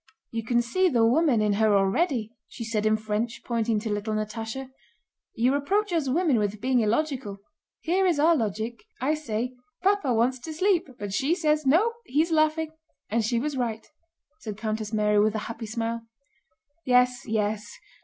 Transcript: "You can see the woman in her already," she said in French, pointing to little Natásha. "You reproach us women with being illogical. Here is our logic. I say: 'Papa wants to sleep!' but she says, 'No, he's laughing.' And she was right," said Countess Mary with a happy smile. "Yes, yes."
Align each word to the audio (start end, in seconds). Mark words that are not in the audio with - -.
"You 0.31 0.43
can 0.43 0.63
see 0.63 0.89
the 0.89 1.05
woman 1.05 1.43
in 1.43 1.53
her 1.61 1.77
already," 1.77 2.33
she 2.47 2.63
said 2.63 2.87
in 2.87 2.97
French, 2.97 3.43
pointing 3.45 3.77
to 3.81 3.91
little 3.91 4.15
Natásha. 4.15 4.71
"You 5.35 5.53
reproach 5.53 5.93
us 5.93 6.09
women 6.09 6.39
with 6.39 6.59
being 6.59 6.79
illogical. 6.79 7.37
Here 7.81 8.07
is 8.07 8.17
our 8.19 8.35
logic. 8.35 8.83
I 8.99 9.13
say: 9.13 9.53
'Papa 9.83 10.11
wants 10.15 10.39
to 10.39 10.53
sleep!' 10.53 10.87
but 10.97 11.13
she 11.13 11.35
says, 11.35 11.67
'No, 11.67 11.93
he's 12.07 12.31
laughing.' 12.31 12.71
And 13.11 13.23
she 13.23 13.39
was 13.39 13.55
right," 13.55 13.87
said 14.39 14.57
Countess 14.57 14.91
Mary 14.91 15.19
with 15.19 15.35
a 15.35 15.45
happy 15.45 15.67
smile. 15.67 16.01
"Yes, 16.83 17.27
yes." 17.27 17.77